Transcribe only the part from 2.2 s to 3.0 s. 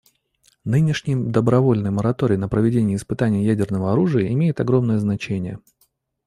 на проведение